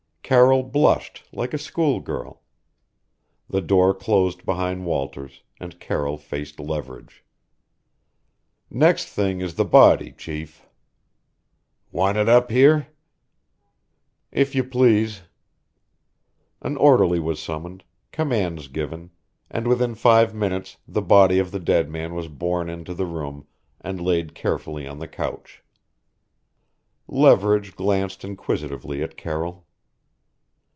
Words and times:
Carroll 0.23 0.63
blushed 0.63 1.27
like 1.33 1.53
a 1.53 1.57
schoolgirl. 1.57 2.41
The 3.49 3.59
door 3.59 3.93
closed 3.93 4.45
behind 4.45 4.85
Walters, 4.85 5.43
and 5.59 5.77
Carroll 5.77 6.17
faced 6.17 6.57
Leverage. 6.57 7.25
"Next 8.69 9.07
thing 9.09 9.41
is 9.41 9.55
the 9.55 9.65
body, 9.65 10.13
chief." 10.13 10.65
"Want 11.91 12.17
it 12.17 12.29
up 12.29 12.49
here?" 12.49 12.87
"If 14.31 14.55
you 14.55 14.63
please." 14.63 15.23
An 16.61 16.77
orderly 16.77 17.19
was 17.19 17.41
summoned, 17.41 17.83
commands 18.13 18.69
given, 18.69 19.09
and 19.49 19.67
within 19.67 19.95
five 19.95 20.33
minutes 20.33 20.77
the 20.87 21.01
body 21.01 21.39
of 21.39 21.51
the 21.51 21.59
dead 21.59 21.89
man 21.89 22.15
was 22.15 22.29
borne 22.29 22.69
into 22.69 22.93
the 22.93 23.05
room 23.05 23.47
and 23.81 23.99
laid 23.99 24.33
carefully 24.33 24.87
on 24.87 24.99
the 24.99 25.09
couch. 25.09 25.61
Leverage 27.09 27.75
glanced 27.75 28.23
inquisitively 28.23 29.03
at 29.03 29.17
Carroll. 29.17 29.67